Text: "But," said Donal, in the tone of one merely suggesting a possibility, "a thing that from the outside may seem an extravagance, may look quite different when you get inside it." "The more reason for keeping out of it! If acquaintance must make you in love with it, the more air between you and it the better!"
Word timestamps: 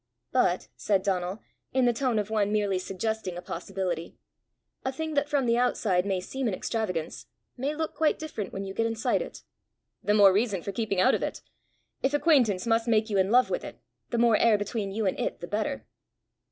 "But," 0.31 0.67
said 0.75 1.03
Donal, 1.03 1.43
in 1.75 1.85
the 1.85 1.93
tone 1.93 2.17
of 2.17 2.31
one 2.31 2.51
merely 2.51 2.79
suggesting 2.79 3.37
a 3.37 3.41
possibility, 3.43 4.15
"a 4.83 4.91
thing 4.91 5.13
that 5.13 5.29
from 5.29 5.45
the 5.45 5.59
outside 5.59 6.07
may 6.07 6.19
seem 6.19 6.47
an 6.47 6.55
extravagance, 6.55 7.27
may 7.55 7.75
look 7.75 7.93
quite 7.93 8.17
different 8.17 8.51
when 8.51 8.65
you 8.65 8.73
get 8.73 8.87
inside 8.87 9.21
it." 9.21 9.43
"The 10.03 10.15
more 10.15 10.33
reason 10.33 10.63
for 10.63 10.71
keeping 10.71 10.99
out 10.99 11.13
of 11.13 11.21
it! 11.21 11.43
If 12.01 12.15
acquaintance 12.15 12.65
must 12.65 12.87
make 12.87 13.11
you 13.11 13.19
in 13.19 13.29
love 13.29 13.51
with 13.51 13.63
it, 13.63 13.79
the 14.09 14.17
more 14.17 14.37
air 14.37 14.57
between 14.57 14.91
you 14.91 15.05
and 15.05 15.19
it 15.19 15.39
the 15.39 15.45
better!" 15.45 15.85